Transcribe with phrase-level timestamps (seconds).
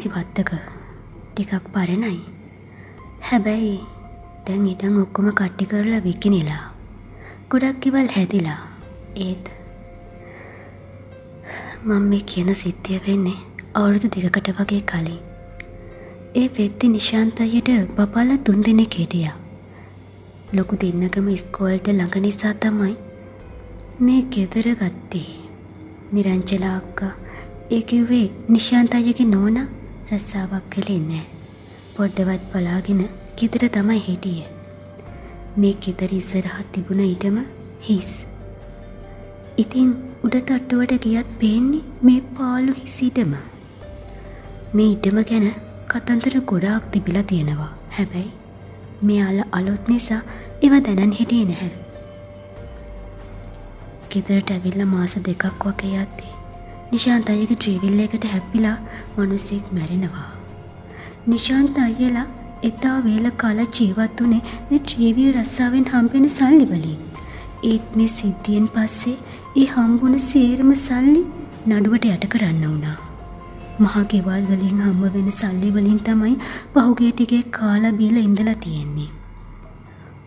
[0.00, 0.52] ඉන්දේසි වත්තක
[1.30, 2.20] ටිකක් පරණයි.
[3.20, 3.80] හැබැයි
[4.46, 6.64] දැන් ඉටන් ඔක්කොම කට්ටි කරලා විකිනිලා.
[7.50, 8.60] ගොඩක් ඉවල් හැදිලා.
[9.16, 9.50] ඒත්
[11.84, 13.44] මං මේ කියන සිද්ධිය වෙන්නේ
[13.74, 15.18] අවුරුදු දෙකකට වගේ කලින්.
[16.34, 19.36] ඒ වෙද්දි නිශාන්තයට බපාල තුන් දෙනෙක් හිටියා.
[20.52, 22.96] ලොකු දෙන්නකම ඉස්කෝල්ට ළඟ නිසා තමයි
[24.00, 25.28] මේ ගෙදර ගත්තේ.
[26.12, 27.12] නිරංචලා අක්කා
[27.70, 29.68] ඒ කිව්වේ නිශාන්ත අයියගේ නෝනා
[30.12, 31.26] රස්සාවක් කළේ නෑ.
[31.96, 33.02] පොඩ්ඩවත් බලාගෙන
[33.36, 34.48] ගෙදර තමයි හිටියේ.
[35.56, 37.36] මේ ගෙදර ඉස්සරහත් තිබුණ ඊටම
[37.88, 38.10] හිස්.
[39.58, 39.92] ඉතින්
[40.24, 43.36] උඩ තට්ටුවට ගියත් පේන්නේ මේ පාලු හිසිටම.
[44.74, 45.46] මේ ඉටම ගැන
[45.86, 47.70] කතන්තර ගොඩාක් තිබිලා තියෙනවා.
[47.90, 48.32] හැබැයි
[49.02, 50.20] මෙයාල අලුත් නිසා
[50.62, 51.72] ඒව දැනන් හිටියේ නැහැ.
[54.10, 56.39] ගෙදරට ඇවිල්ල මාස දෙකක් වගේ යත්තේ.
[56.92, 58.76] නිශාන්ත අයගේ ජීවිල්ල එකට හැප්පිලා
[59.16, 60.30] මනුස්සෙක් මැරෙනවා.
[61.26, 62.26] නිශාන්ත අයලා
[62.62, 66.98] එතා වේල කාල ජීවත් වනේ මේ ජීවී රස්සාාවෙන් හම්පෙන සල්ලි වලින්.
[67.64, 69.16] ඒත් මේ සිද්ධියෙන් පස්සේ
[69.56, 71.22] ඒ හම්බුණ සේරම සල්ලි
[71.68, 72.98] නඩුවට යට කරන්න වුණා.
[73.80, 76.36] මහගෙවල් වලින් හම්බ වෙන සල්ලි වලින් තමයි
[76.74, 79.10] පහුගේටිගේ කාලා බීල ඉඳලා තියෙන්නේ.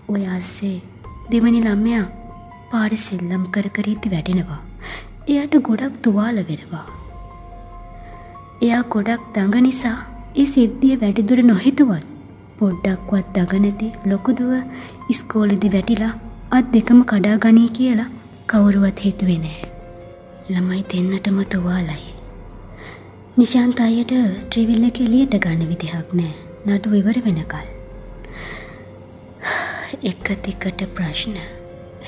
[0.09, 0.77] ඔය අස්සේ
[1.31, 2.05] දෙවනි ළම්මයා
[2.71, 4.63] පාරි සෙල්ලම් කර කරීති වැටෙනවා.
[5.25, 6.85] එයට ගොඩක් තුවාල වෙනවා.
[8.61, 9.97] එයා ගොඩක් දඟ නිසා
[10.35, 12.07] ඒ සිද්ධිය වැඩිදුර නොහිතුවත්
[12.59, 14.51] පොඩ්ඩක්වත් දගනැති ලොකුදුව
[15.09, 16.13] ඉස්කෝලෙදි වැටිලා
[16.51, 18.09] අත් දෙකම කඩා ගනී කියලා
[18.47, 19.59] කවුරුවත් හිතුවේ නෑ.
[20.49, 22.13] ළමයි දෙන්නටම තුවාලයි.
[23.37, 26.33] නිශාන්ත අයට ට්‍රිවිල්ල කෙලියට ගන්න විදිහක් නෑ
[26.69, 27.67] නඩු ඉවර වෙනකල්.
[30.09, 31.37] එක තිකට ප්‍රශ්න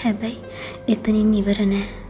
[0.01, 0.41] හැබැයි
[0.87, 2.04] එතනින් ඉවර නෑ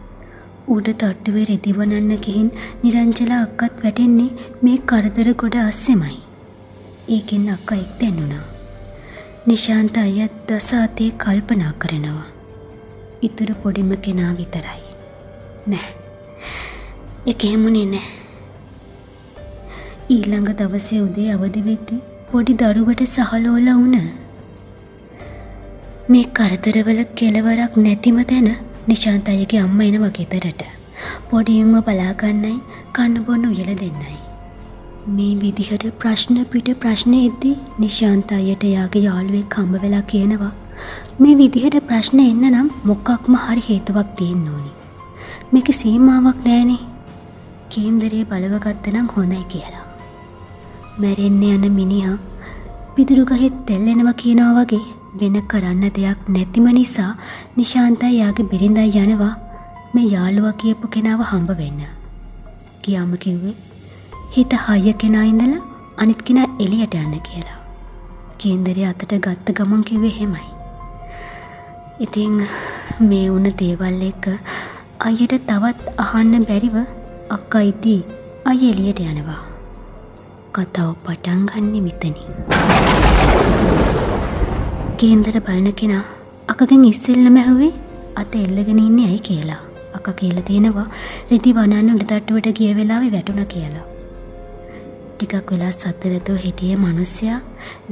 [0.68, 2.48] උඩ තට්ටුවේ රෙදිවනන්න ගිහින්
[2.84, 6.18] නිරංජලා අක්කත් වැටෙන්නේ මේ කරදර ගොඩ අස්සෙමයි.
[7.10, 8.46] ඒකෙන් අක්ක එක් දැන්නුනා.
[9.48, 12.26] නිශාන්ත අයත් දස අතේ කල්පනා කරනවා.
[13.22, 14.84] ඉතුරු පොඩිම කෙනා විතරයි.
[15.68, 15.90] නෑ.
[17.28, 18.06] එක එහෙමුණේ නෑ.
[20.10, 23.98] ඊළඟ දවසේ උදේ අවදිවෙද්දි පොඩි දරුවට සහලෝල වුණ.
[26.10, 28.50] මේ කරදරවල කෙලවරක් නැතිම තැන
[28.88, 30.62] නිශාන්ත අයගේ අම්ම එනවා ගෙදරට.
[31.30, 32.54] පොඩියුම්ව බලාගන්නයි
[32.94, 34.18] කන්න බොන්න උයල දෙන්නයි.
[35.08, 40.52] මේ විදිහට ප්‍රශ්න පිට ප්‍රශ්නය එද්දි නිශාන්ත අයට යාගේ යාළුවෙක් හම්බ වෙලා කියනවා.
[41.20, 44.72] මේ විදිහට ප්‍රශ්න එන්න නම් මොක්කක්ම හරි හේතුවක් තියෙන් ඕනි.
[45.54, 46.84] මේක සීමාවක් නෑනේ.
[47.70, 49.86] කේන්දරේ බලවගත්ත නම් හොඳයි කියලා.
[51.02, 52.18] මැරෙන්න යන මිනිහා
[52.96, 54.86] පිදුරුගහෙත් තෙල්ලෙනවා කියනවා වගේ
[55.20, 57.12] වෙන කරන්න දෙයක් නැතිම නිසා
[57.58, 59.34] නිශාන්තයි යාගේ බිරිඳයි යනවා
[59.94, 61.82] මේ යාළුව කියපු කෙනාව හම්බ වෙන්න.
[62.84, 63.56] කියාම කිව්වේ
[64.36, 65.64] හිත හය කෙනා ඉඳලා
[66.02, 67.60] අනිත් කෙනා එලියට යන්න කියලා.
[68.40, 70.48] කේන්දරය අතට ගත්ත ගමන් කිව්වේ හෙමයි.
[72.06, 72.36] ඉතිං
[73.10, 74.24] මේ වුණ දේවල් එක
[75.08, 76.78] අයට තවත් අහන්න බැරිව
[77.38, 78.02] අක්කා ඉදී
[78.46, 79.42] අය එලියට යනවා.
[80.56, 83.95] කතාව පටන් ගන්නේ මෙතනින්.
[85.02, 86.04] කේන්දර බලන කෙනා
[86.52, 87.74] අකගෙන් ඉස්සෙල්ලම ඇහුවේ?
[88.22, 89.62] අත එල්ලගෙන ඉන්න ඇයි කියලා.
[89.98, 90.86] අක කියල තියෙනවා
[91.32, 93.84] රෙදි වනන්න උඩතට්ටුවට ගිය වෙලාවෙ වැටුණ කියලා.
[95.12, 97.40] ටිකක් වෙලා සත්තරැතුව හිටිය මනුස්්‍යයා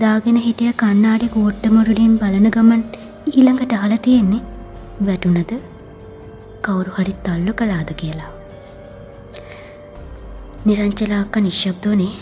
[0.03, 2.83] දාගෙන හිටිය කන්නාඩි කෝට්ටමොරුඩින් බලන ගමන්
[3.31, 4.41] ඊළඟට අහල තියෙන්නේ
[5.07, 5.53] වැටුනද
[6.65, 8.31] කවුරු හරි තල්ලු කලාද කියලා.
[10.67, 12.13] නිරංචලාක්ක නිශ්ශබ්දෝනේ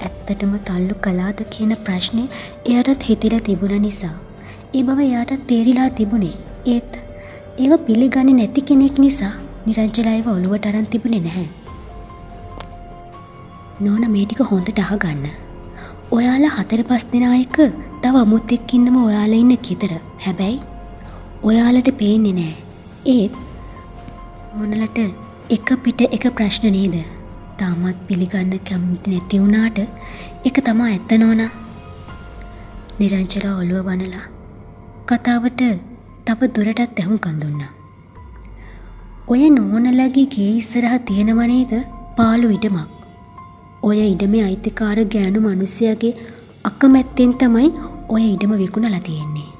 [0.00, 2.24] ඇත්තටම තල්ලු කලාද කියන ප්‍රශ්නය
[2.64, 4.14] එයටත් හිතිලා තිබුණ නිසා.
[4.74, 6.36] ඒ බව එයාටත් තේරිලා තිබුණේ
[6.66, 6.92] ඒත්
[7.58, 9.32] ඒව පිළිගන්න නැති කෙනෙක් නිසා
[9.66, 11.48] නිරංචලායිව ඔළුවට අරන් තිබුණේ නැහැ.
[13.80, 15.26] නෝන මේටික හොඳට අහගන්න.
[16.10, 17.56] ඔයාලා හතර පස් දෙනායක
[18.02, 19.92] තව අමුත්තෙක් ඉන්නම ඔයාලා ඉන්න කිතර
[20.24, 20.60] හැබැයි
[21.42, 22.54] ඔයාලට පේන්නේ නෑ
[23.06, 23.34] ඒත්
[24.58, 24.98] ඕනලට
[25.56, 26.94] එක පිට එක ප්‍රශ්න නේද
[27.60, 29.78] තාමත් පිළිගන්න කැමති නැති වුණාට
[30.48, 31.42] එක තමා ඇත්ත නෝන
[32.98, 34.26] නිරංචලා ඔළුව වනලා
[35.08, 35.62] කතාවට
[36.26, 37.62] තප දුරටත් ඇහුම් කඳුන්න.
[39.32, 41.72] ඔය නෝනලගේ ගේ ඉස්සරහ තියෙනවනේද
[42.18, 42.88] පාලු ඉඩමක්.
[43.82, 46.14] ඔය ඉඩමේ අයිතිකාර ගෑනු මනුස්සයගේ
[46.64, 47.68] අකමැත්තෙන් තමයි
[48.14, 49.50] ඔය ඉඩම විකුණලා තියෙන්නේ.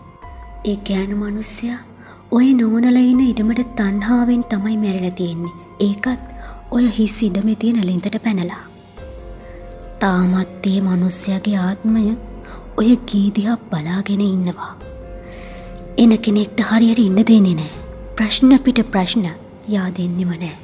[0.64, 1.78] ඒ ගෑනු මනුස්සයා
[2.30, 5.54] ඔය නෝනලයින ඉඩමට තන්හාාවෙන් තමයි මැරල තියෙන්නේ.
[5.80, 6.35] ඒකත්
[6.70, 8.64] ඔය හිස් ඉඩමෙ තියෙන ලින්තට පැනලා.
[10.00, 12.16] තාමත්තේ මනුස්්‍යයාගේ ආත්මය
[12.76, 14.72] ඔය ගීදිහක් බලාගෙන ඉන්නවා.
[15.98, 17.72] එන කෙනෙක්ට හරියට ඉන්න දෙන්නේ නෑ
[18.16, 19.26] ප්‍රශ්න පිට ප්‍රශ්න
[19.68, 20.56] යා දෙන්නෙම නෑ.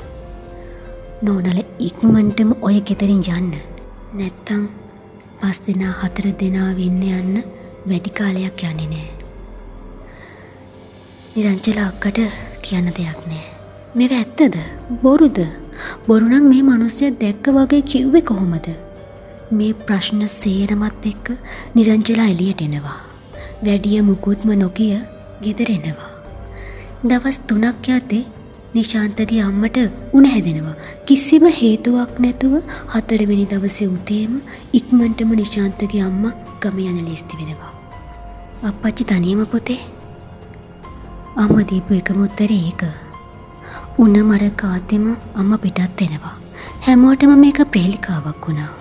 [1.23, 3.55] නෝනල ඉක්මන්ටම ඔය ගෙතරින් යන්න
[4.19, 4.69] නැත්තං
[5.41, 7.43] පස් දෙනා හතර දෙනා වෙන්න යන්න
[7.89, 9.11] වැඩි කාලයක් යන්නේ නෑ.
[11.35, 12.23] නිරංචල අක්කට
[12.63, 13.45] කියන්න දෙයක් නෑ.
[13.95, 14.57] මෙ ඇත්තද
[15.03, 15.39] බොරුද
[16.09, 18.69] බොරුනක් මේ මනුස්සය දැක්ක වගේ කිව්වෙ කොහොමද.
[19.53, 21.27] මේ ප්‍රශ්න සේරමත් එක්ක
[21.75, 23.01] නිරංචලා එලියට එනවා.
[23.65, 24.95] වැඩිය මුකුත්ම නොකිය
[25.43, 26.11] ගෙදරෙනවා.
[27.05, 28.25] දවස් තුනක් යතේ
[28.75, 29.79] නිශාන්තගේ අම්මට
[30.13, 30.75] උන හැදෙනවා.
[31.07, 32.55] කිසිම හේතුවක් නැතුව
[32.95, 34.35] හතරවෙනි දවසේ උදේම
[34.73, 36.25] ඉක්මන්ටම නිශාන්තගේ අම්ම
[36.61, 37.73] ගම යන ලේස්ති වෙනවා.
[38.63, 39.81] අපච්චි තනියම පොතේ
[41.37, 42.83] අම්ම දීපු එකම උත්තර ඒක.
[43.99, 45.05] උන මර කාතෙම
[45.35, 46.37] අම්ම පිටත් වෙනවා.
[46.81, 48.73] හැමෝටම මේක ප්‍රේලිකාවක් වුණා.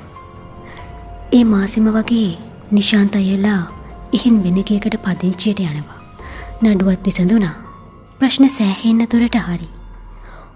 [1.31, 2.38] ඒ මාසිම වගේ
[2.72, 3.62] නිශාන්ත අයලා
[4.12, 6.00] ඉහින් වෙනගේකට පදිංචියට යනවා.
[6.63, 7.56] නඩුවත් විසඳුනා.
[8.19, 9.69] ප්‍රශ්න සෑහෙන්න තුරට හරි.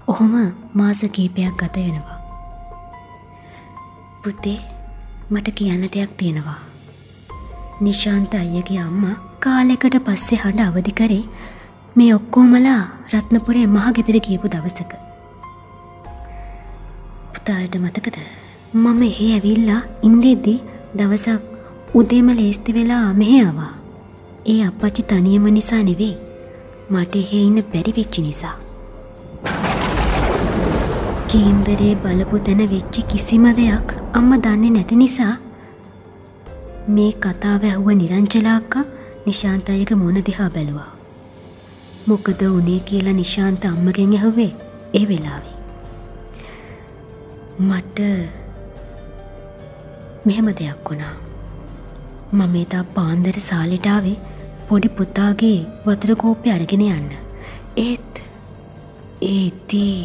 [0.08, 0.34] ඔහොම
[0.74, 2.20] මාස කීපයක් ගත වෙනවා.
[4.24, 4.60] පුතේ
[5.30, 6.60] මට කියන්න දෙයක් තියෙනවා.
[7.82, 11.24] නිශාන්ත අයගේ අම්මා කාලෙකට පස්සේ හඬ අවධි කරේ
[11.96, 12.82] මේ ඔක්කෝමලා
[13.12, 14.92] රත්නපුරේ මහ ගෙදර කියපු දවසක.
[17.34, 18.18] පුතාට මතකද
[18.74, 20.56] මම එහෙ ඇවිල්ලා ඉන්දෙද්දී
[20.98, 21.44] දවසක්
[22.00, 23.72] උදේම ලේස්ති වෙලා මෙහෙආවා.
[24.46, 26.18] ඒ අපච්චි තනියම නිසා නෙවෙයි
[26.90, 28.56] මට එහෙ ඉන්න බැරි වෙච්චි නිසා.
[31.30, 35.32] කේන්දරේ බලපු තැන වෙච්චි කිසිම දෙයක් අම්ම දන්නේ නැති නිසා
[36.98, 38.86] මේ කතාව ඇහුව නිරංචලාක්කා
[39.26, 40.95] නිශාන්ත අයක මුණ දිහා බැලුවා.
[42.10, 44.52] මොකද උනේ කියලා නිශාන්ත අම්මගෙන් ඇහුවේ
[45.00, 45.56] ඒ වෙලාවේ.
[47.60, 48.00] මට
[50.28, 51.16] මෙහෙම දෙයක් වුණා.
[52.32, 54.18] මම එදා පාන්දර සාලිටාවේ
[54.70, 55.58] පොඩි පුතාගේ
[55.88, 57.10] වතුර කෝප්පය අරගෙන යන්න.
[57.78, 58.22] ඒත්
[59.32, 60.00] ඒතිී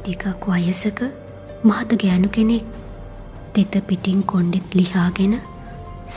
[0.00, 1.06] ටිකක් වයසක
[1.68, 2.74] මහත ගෑනු කෙනෙක්
[3.54, 5.40] තෙත පිටින් කොන්්ඩෙත් ලිහාගෙන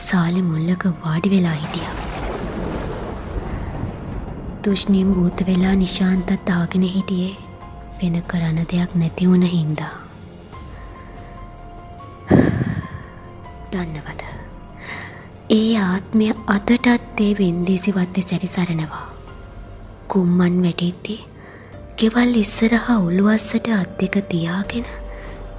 [0.02, 1.97] සාලි මුල්ලක වාඩි වෙලා හිටිය.
[4.62, 7.36] තුෂ්නීම් භූත වෙලා නිශාන්තත් ආගෙන හිටියේ
[7.98, 9.94] වෙන කරන්න දෙයක් නැතිවුණ හින්දා.
[13.72, 14.22] දන්නවද.
[15.50, 19.04] ඒ ආත්මය අතටත් ඒ වෙන්දේසි වත්තේ සැරිසරනවා.
[20.08, 21.20] කුම්මන් වැටිද්දී
[21.98, 24.86] ගෙවල් ඉස්සරහා උළුවස්සට අත් දෙක තියාගෙන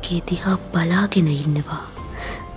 [0.03, 1.83] ගෙදිහා බලාගෙන ඉන්නවා.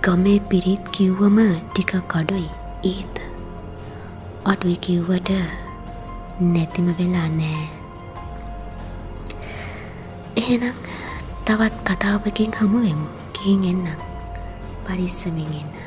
[0.03, 2.47] ගමේ පිරිත් කිව්වම ටික කඩුයි
[2.83, 3.15] ඒත්
[4.45, 5.29] අඩුයි කිව්වට
[6.39, 7.67] නැතිම වෙලා නෑ.
[10.37, 10.75] එහෙනම්
[11.45, 14.01] තවත් කතාවකින් හමුවෙමු ගිහින් එන්නම්
[14.85, 15.82] පරිස්සමින් එන්න.